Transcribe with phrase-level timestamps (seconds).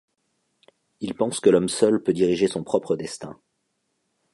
[1.01, 3.39] Il pense que l'homme seul peut diriger son propre destin.